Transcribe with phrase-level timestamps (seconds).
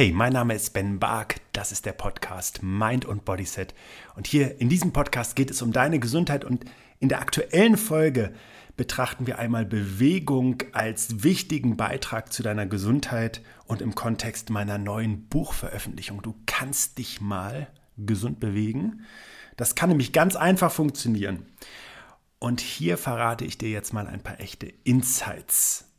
[0.00, 3.74] Hey, mein Name ist Ben Bark, das ist der Podcast Mind und Bodyset
[4.16, 6.64] und hier in diesem Podcast geht es um deine Gesundheit und
[7.00, 8.32] in der aktuellen Folge
[8.78, 15.28] betrachten wir einmal Bewegung als wichtigen Beitrag zu deiner Gesundheit und im Kontext meiner neuen
[15.28, 16.22] Buchveröffentlichung.
[16.22, 19.02] Du kannst dich mal gesund bewegen.
[19.58, 21.44] Das kann nämlich ganz einfach funktionieren.
[22.38, 25.89] Und hier verrate ich dir jetzt mal ein paar echte Insights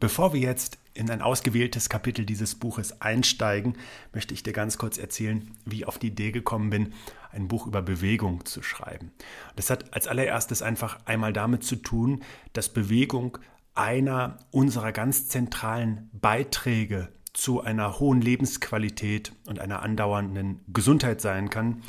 [0.00, 3.76] Bevor wir jetzt in ein ausgewähltes Kapitel dieses Buches einsteigen,
[4.14, 6.94] möchte ich dir ganz kurz erzählen, wie ich auf die Idee gekommen bin,
[7.32, 9.12] ein Buch über Bewegung zu schreiben.
[9.56, 12.22] Das hat als allererstes einfach einmal damit zu tun,
[12.54, 13.38] dass Bewegung
[13.74, 21.82] einer unserer ganz zentralen Beiträge zu einer hohen Lebensqualität und einer andauernden Gesundheit sein kann.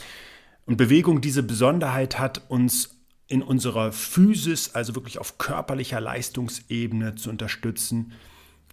[0.65, 3.01] Und Bewegung diese Besonderheit hat, uns
[3.32, 8.12] in unserer Physis, also wirklich auf körperlicher Leistungsebene zu unterstützen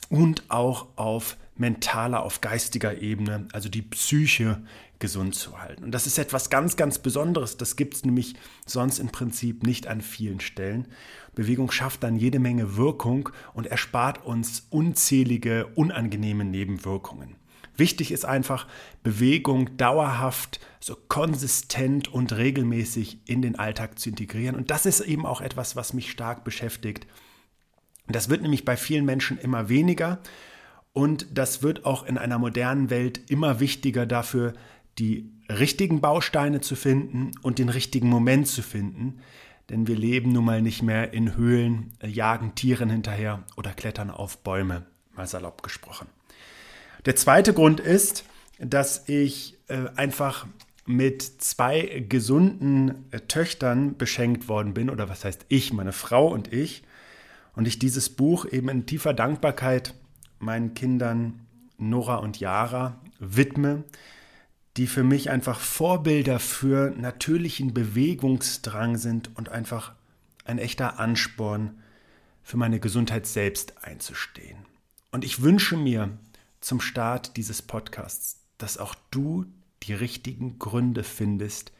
[0.08, 4.60] und auch auf mentaler, auf geistiger Ebene, also die Psyche
[4.98, 5.84] gesund zu halten.
[5.84, 7.56] Und das ist etwas ganz, ganz Besonderes.
[7.56, 8.34] Das gibt es nämlich
[8.66, 10.88] sonst im Prinzip nicht an vielen Stellen.
[11.36, 17.36] Bewegung schafft dann jede Menge Wirkung und erspart uns unzählige, unangenehme Nebenwirkungen.
[17.78, 18.66] Wichtig ist einfach,
[19.04, 24.56] Bewegung dauerhaft, so konsistent und regelmäßig in den Alltag zu integrieren.
[24.56, 27.06] Und das ist eben auch etwas, was mich stark beschäftigt.
[28.08, 30.18] Das wird nämlich bei vielen Menschen immer weniger
[30.92, 34.54] und das wird auch in einer modernen Welt immer wichtiger dafür,
[34.98, 39.20] die richtigen Bausteine zu finden und den richtigen Moment zu finden.
[39.70, 44.38] Denn wir leben nun mal nicht mehr in Höhlen, jagen Tieren hinterher oder klettern auf
[44.38, 46.08] Bäume, mal salopp gesprochen.
[47.08, 48.24] Der zweite Grund ist,
[48.58, 50.46] dass ich äh, einfach
[50.84, 56.52] mit zwei gesunden äh, Töchtern beschenkt worden bin, oder was heißt ich, meine Frau und
[56.52, 56.82] ich,
[57.56, 59.94] und ich dieses Buch eben in tiefer Dankbarkeit
[60.38, 61.46] meinen Kindern
[61.78, 63.84] Nora und Yara widme,
[64.76, 69.94] die für mich einfach Vorbilder für natürlichen Bewegungsdrang sind und einfach
[70.44, 71.78] ein echter Ansporn
[72.42, 74.58] für meine Gesundheit selbst einzustehen.
[75.10, 76.10] Und ich wünsche mir,
[76.60, 79.46] zum Start dieses Podcasts, dass auch du
[79.84, 81.72] die richtigen Gründe findest,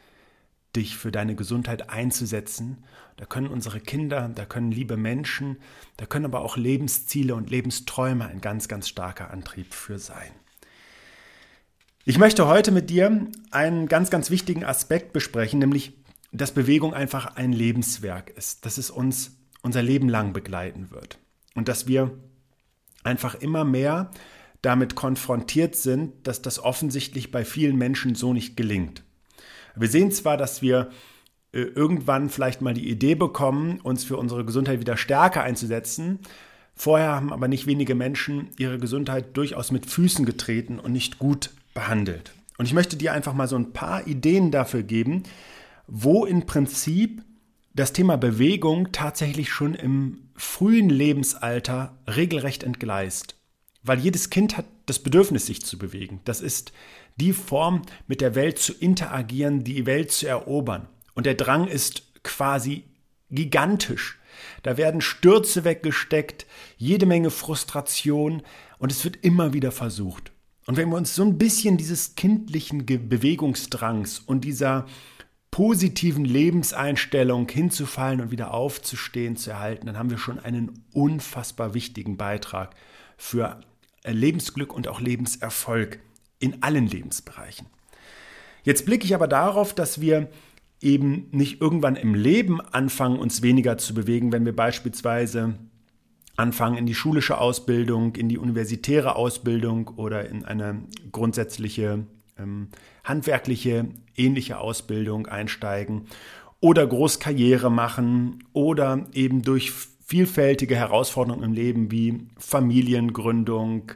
[0.76, 2.84] dich für deine Gesundheit einzusetzen.
[3.16, 5.58] Da können unsere Kinder, da können liebe Menschen,
[5.96, 10.30] da können aber auch Lebensziele und Lebensträume ein ganz, ganz starker Antrieb für sein.
[12.04, 15.92] Ich möchte heute mit dir einen ganz, ganz wichtigen Aspekt besprechen, nämlich,
[16.32, 21.18] dass Bewegung einfach ein Lebenswerk ist, dass es uns unser Leben lang begleiten wird
[21.54, 22.16] und dass wir
[23.02, 24.10] einfach immer mehr
[24.68, 29.02] damit konfrontiert sind, dass das offensichtlich bei vielen Menschen so nicht gelingt.
[29.74, 30.90] Wir sehen zwar, dass wir
[31.52, 36.18] äh, irgendwann vielleicht mal die Idee bekommen, uns für unsere Gesundheit wieder stärker einzusetzen.
[36.74, 41.48] Vorher haben aber nicht wenige Menschen ihre Gesundheit durchaus mit Füßen getreten und nicht gut
[41.72, 42.34] behandelt.
[42.58, 45.22] Und ich möchte dir einfach mal so ein paar Ideen dafür geben,
[45.86, 47.22] wo im Prinzip
[47.74, 53.38] das Thema Bewegung tatsächlich schon im frühen Lebensalter regelrecht entgleist.
[53.82, 56.20] Weil jedes Kind hat das Bedürfnis, sich zu bewegen.
[56.24, 56.72] Das ist
[57.16, 60.88] die Form, mit der Welt zu interagieren, die Welt zu erobern.
[61.14, 62.84] Und der Drang ist quasi
[63.30, 64.18] gigantisch.
[64.62, 66.46] Da werden Stürze weggesteckt,
[66.76, 68.42] jede Menge Frustration
[68.78, 70.32] und es wird immer wieder versucht.
[70.66, 74.86] Und wenn wir uns so ein bisschen dieses kindlichen Bewegungsdrangs und dieser
[75.50, 82.16] positiven Lebenseinstellung hinzufallen und wieder aufzustehen zu erhalten, dann haben wir schon einen unfassbar wichtigen
[82.16, 82.74] Beitrag
[83.18, 83.60] für
[84.04, 85.98] äh, Lebensglück und auch Lebenserfolg
[86.38, 87.66] in allen Lebensbereichen.
[88.62, 90.30] Jetzt blicke ich aber darauf, dass wir
[90.80, 95.54] eben nicht irgendwann im Leben anfangen, uns weniger zu bewegen, wenn wir beispielsweise
[96.36, 102.06] anfangen in die schulische Ausbildung, in die universitäre Ausbildung oder in eine grundsätzliche
[102.38, 102.69] ähm,
[103.02, 106.06] handwerkliche ähnliche Ausbildung einsteigen
[106.60, 109.72] oder Großkarriere machen oder eben durch
[110.08, 113.93] vielfältige Herausforderungen im Leben wie Familiengründung,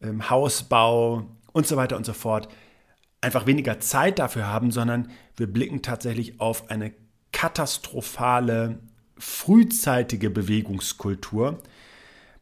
[0.00, 2.48] ähm, Hausbau und so weiter und so fort
[3.20, 6.94] einfach weniger Zeit dafür haben, sondern wir blicken tatsächlich auf eine
[7.32, 8.78] katastrophale,
[9.18, 11.58] frühzeitige Bewegungskultur,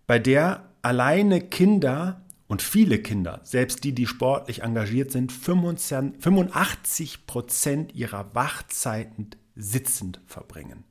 [0.07, 7.95] bei der alleine Kinder und viele Kinder, selbst die, die sportlich engagiert sind, 85 Prozent
[7.95, 10.85] ihrer Wachzeiten sitzend verbringen.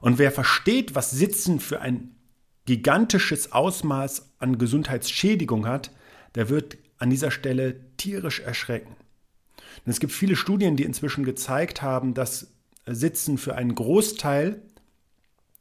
[0.00, 2.14] Und wer versteht, was Sitzen für ein
[2.66, 5.90] gigantisches Ausmaß an Gesundheitsschädigung hat,
[6.34, 8.96] der wird an dieser Stelle tierisch erschrecken.
[9.84, 12.52] Und es gibt viele Studien, die inzwischen gezeigt haben, dass
[12.86, 14.62] Sitzen für einen Großteil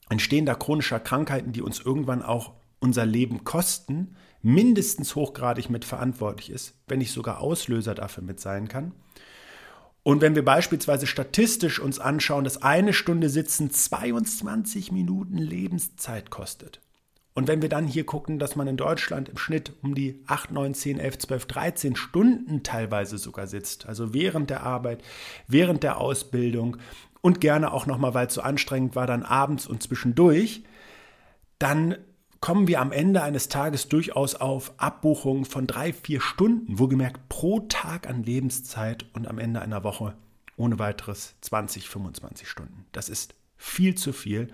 [0.10, 7.00] entstehender chronischer Krankheiten, die uns irgendwann auch unser Leben kosten, mindestens hochgradig mitverantwortlich ist, wenn
[7.00, 8.94] nicht sogar Auslöser dafür mit sein kann.
[10.10, 16.82] Und wenn wir beispielsweise statistisch uns anschauen, dass eine Stunde Sitzen 22 Minuten Lebenszeit kostet.
[17.36, 20.50] Und wenn wir dann hier gucken, dass man in Deutschland im Schnitt um die 8,
[20.50, 25.04] 9, 10, 11, 12, 13 Stunden teilweise sogar sitzt, also während der Arbeit,
[25.48, 26.78] während der Ausbildung
[27.22, 30.64] und gerne auch nochmal, weil es so anstrengend war, dann abends und zwischendurch,
[31.60, 31.96] dann
[32.42, 37.62] kommen wir am Ende eines Tages durchaus auf Abbuchungen von drei, vier Stunden, wohlgemerkt pro
[37.62, 40.16] Tag an Lebenszeit und am Ende einer Woche
[40.56, 42.86] ohne weiteres 20, 25 Stunden.
[42.92, 44.50] Das ist viel zu viel.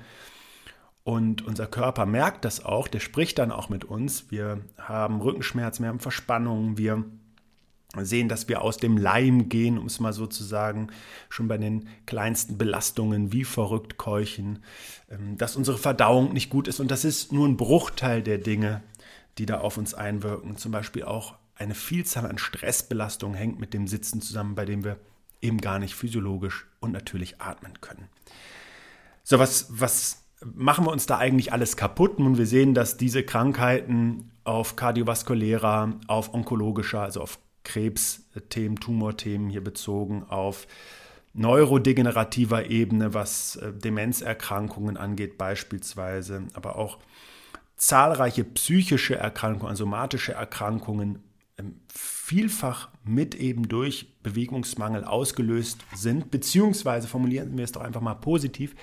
[1.03, 4.31] Und unser Körper merkt das auch, der spricht dann auch mit uns.
[4.31, 7.05] Wir haben Rückenschmerzen, wir haben Verspannungen, wir
[8.03, 10.89] sehen, dass wir aus dem Leim gehen, um es mal so zu sagen,
[11.30, 14.63] schon bei den kleinsten Belastungen wie verrückt keuchen,
[15.09, 16.81] ähm, dass unsere Verdauung nicht gut ist.
[16.81, 18.83] Und das ist nur ein Bruchteil der Dinge,
[19.38, 20.57] die da auf uns einwirken.
[20.57, 24.98] Zum Beispiel auch eine Vielzahl an Stressbelastungen hängt mit dem Sitzen zusammen, bei dem wir
[25.41, 28.09] eben gar nicht physiologisch und natürlich atmen können.
[29.24, 32.19] So, was, was machen wir uns da eigentlich alles kaputt?
[32.19, 39.63] Nun, wir sehen, dass diese Krankheiten auf kardiovaskulärer, auf onkologischer, also auf Krebsthemen, Tumorthemen hier
[39.63, 40.67] bezogen auf
[41.33, 46.97] neurodegenerativer Ebene, was äh, Demenzerkrankungen angeht beispielsweise, aber auch
[47.75, 51.19] zahlreiche psychische Erkrankungen, somatische Erkrankungen
[51.57, 58.15] ähm, vielfach mit eben durch Bewegungsmangel ausgelöst sind, beziehungsweise formulieren wir es doch einfach mal
[58.15, 58.75] positiv,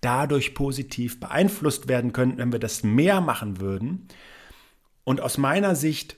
[0.00, 4.06] dadurch positiv beeinflusst werden können, wenn wir das mehr machen würden.
[5.04, 6.16] Und aus meiner Sicht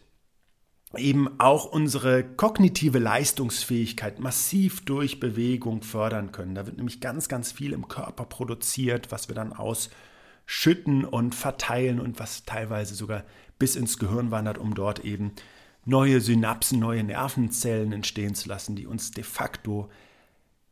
[0.99, 6.55] eben auch unsere kognitive Leistungsfähigkeit massiv durch Bewegung fördern können.
[6.55, 12.01] Da wird nämlich ganz, ganz viel im Körper produziert, was wir dann ausschütten und verteilen
[12.01, 13.25] und was teilweise sogar
[13.59, 15.33] bis ins Gehirn wandert, um dort eben
[15.85, 19.89] neue Synapsen, neue Nervenzellen entstehen zu lassen, die uns de facto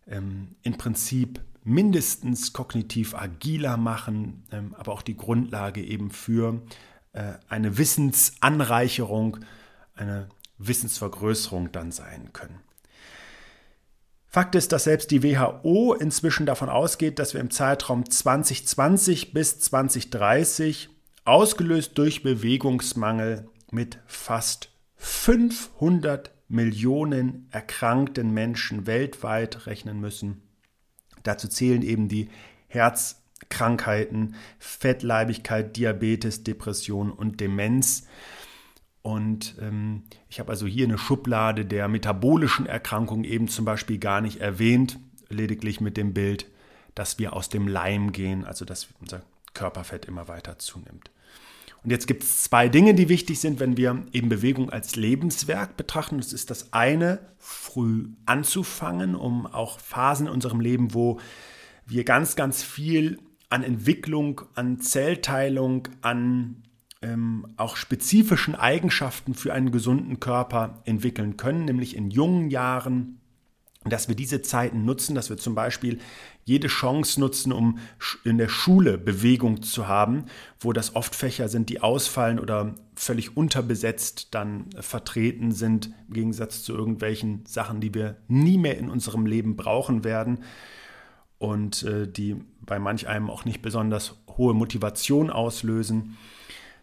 [0.07, 6.61] ähm, im Prinzip mindestens kognitiv agiler machen, ähm, aber auch die Grundlage eben für
[7.15, 9.39] äh, eine Wissensanreicherung,
[9.95, 12.61] eine Wissensvergrößerung dann sein können.
[14.27, 19.61] Fakt ist, dass selbst die WHO inzwischen davon ausgeht, dass wir im Zeitraum 2020 bis
[19.61, 20.89] 2030
[21.25, 30.43] ausgelöst durch Bewegungsmangel mit fast 500 Millionen erkrankten Menschen weltweit rechnen müssen.
[31.23, 32.29] Dazu zählen eben die
[32.67, 38.07] Herzkrankheiten, Fettleibigkeit, Diabetes, Depression und Demenz.
[39.05, 44.23] Und ähm, ich habe also hier eine Schublade der metabolischen Erkrankungen eben zum Beispiel gar
[44.23, 44.99] nicht erwähnt,
[45.29, 46.47] lediglich mit dem Bild,
[46.95, 49.21] dass wir aus dem Leim gehen, also dass unser
[49.53, 51.11] Körperfett immer weiter zunimmt.
[51.83, 55.77] Und jetzt gibt es zwei Dinge, die wichtig sind, wenn wir eben Bewegung als Lebenswerk
[55.77, 56.17] betrachten.
[56.17, 61.21] Das ist das eine, früh anzufangen, um auch Phasen in unserem Leben, wo
[61.85, 63.19] wir ganz, ganz viel
[63.51, 66.64] an Entwicklung, an Zellteilung, an
[67.05, 73.21] ähm, auch spezifischen Eigenschaften für einen gesunden Körper entwickeln können, nämlich in jungen Jahren,
[73.85, 75.99] dass wir diese Zeiten nutzen, dass wir zum Beispiel
[76.45, 77.79] jede Chance nutzen, um
[78.25, 80.25] in der Schule Bewegung zu haben,
[80.59, 86.63] wo das oft Fächer sind, die ausfallen oder völlig unterbesetzt dann vertreten sind, im Gegensatz
[86.63, 90.39] zu irgendwelchen Sachen, die wir nie mehr in unserem Leben brauchen werden
[91.39, 96.17] und äh, die bei manch einem auch nicht besonders hohe Motivation auslösen.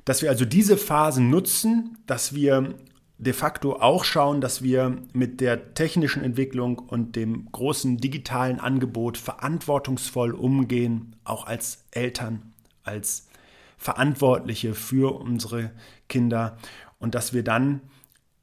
[0.06, 2.76] Dass wir also diese Phasen nutzen, dass wir
[3.22, 9.18] de facto auch schauen, dass wir mit der technischen Entwicklung und dem großen digitalen Angebot
[9.18, 12.54] verantwortungsvoll umgehen, auch als Eltern,
[12.84, 13.28] als
[13.78, 15.72] Verantwortliche für unsere
[16.10, 16.58] Kinder
[16.98, 17.82] und dass wir dann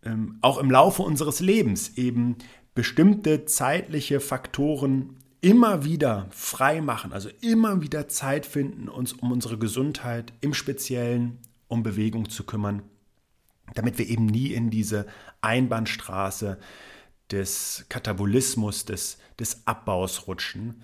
[0.04, 2.36] ähm, auch im Laufe unseres Lebens eben
[2.74, 9.58] bestimmte zeitliche Faktoren immer wieder frei machen, also immer wieder Zeit finden, uns um unsere
[9.58, 11.38] Gesundheit im Speziellen
[11.68, 12.82] um Bewegung zu kümmern,
[13.74, 15.06] damit wir eben nie in diese
[15.40, 16.58] Einbahnstraße
[17.30, 20.82] des Katabolismus, des, des Abbaus rutschen.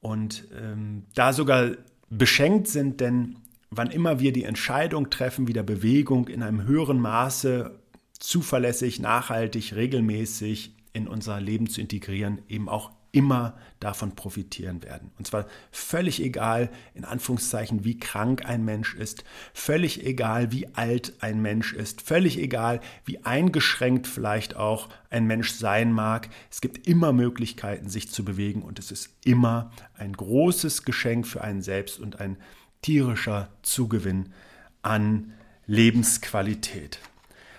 [0.00, 1.72] Und ähm, da sogar
[2.08, 3.36] beschenkt sind, denn
[3.70, 7.78] wann immer wir die Entscheidung treffen, wieder Bewegung in einem höheren Maße
[8.18, 15.12] zuverlässig, nachhaltig, regelmäßig in unser Leben zu integrieren, eben auch immer davon profitieren werden.
[15.18, 21.12] Und zwar völlig egal, in Anführungszeichen, wie krank ein Mensch ist, völlig egal, wie alt
[21.20, 26.30] ein Mensch ist, völlig egal, wie eingeschränkt vielleicht auch ein Mensch sein mag.
[26.50, 31.42] Es gibt immer Möglichkeiten, sich zu bewegen und es ist immer ein großes Geschenk für
[31.42, 32.38] einen selbst und ein
[32.80, 34.32] tierischer Zugewinn
[34.80, 35.34] an
[35.66, 36.98] Lebensqualität.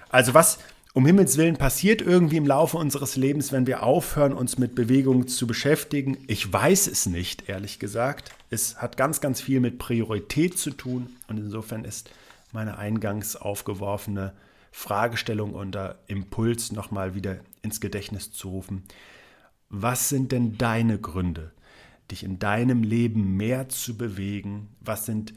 [0.09, 0.59] Also was
[0.93, 5.27] um Himmels Willen passiert irgendwie im Laufe unseres Lebens, wenn wir aufhören, uns mit Bewegung
[5.27, 6.19] zu beschäftigen?
[6.27, 8.31] Ich weiß es nicht, ehrlich gesagt.
[8.51, 12.11] Es hat ganz, ganz viel mit Priorität zu tun und insofern ist
[12.51, 14.33] meine eingangs aufgeworfene
[14.71, 18.83] Fragestellung oder Impuls nochmal wieder ins Gedächtnis zu rufen.
[19.69, 21.51] Was sind denn deine Gründe,
[22.11, 24.69] dich in deinem Leben mehr zu bewegen?
[24.79, 25.33] Was sind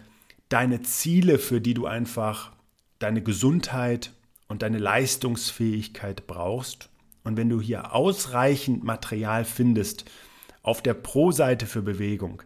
[0.51, 2.53] deine Ziele, für die du einfach
[2.99, 4.13] deine Gesundheit
[4.49, 6.91] und deine Leistungsfähigkeit brauchst.
[7.25, 10.05] Und wenn du hier ausreichend Material findest
[10.63, 12.43] auf der Pro-Seite für Bewegung,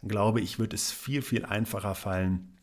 [0.00, 2.56] dann glaube ich, wird es viel, viel einfacher fallen,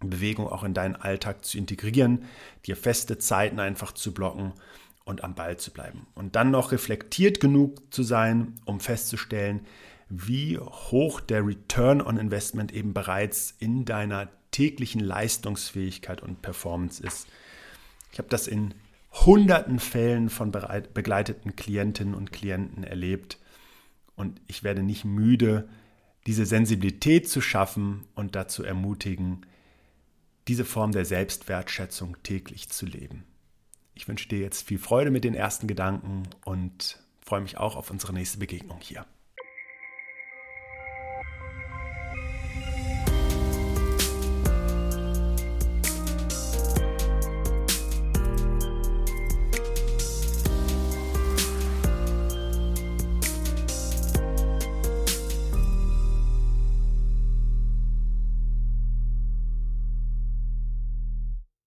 [0.00, 2.24] Bewegung auch in deinen Alltag zu integrieren,
[2.66, 4.52] dir feste Zeiten einfach zu blocken
[5.04, 6.06] und am Ball zu bleiben.
[6.14, 9.66] Und dann noch reflektiert genug zu sein, um festzustellen,
[10.08, 17.26] wie hoch der Return on Investment eben bereits in deiner täglichen Leistungsfähigkeit und Performance ist.
[18.14, 18.74] Ich habe das in
[19.10, 23.40] hunderten Fällen von begleiteten Klientinnen und Klienten erlebt
[24.14, 25.68] und ich werde nicht müde,
[26.24, 29.44] diese Sensibilität zu schaffen und dazu ermutigen,
[30.46, 33.24] diese Form der Selbstwertschätzung täglich zu leben.
[33.96, 37.90] Ich wünsche dir jetzt viel Freude mit den ersten Gedanken und freue mich auch auf
[37.90, 39.06] unsere nächste Begegnung hier.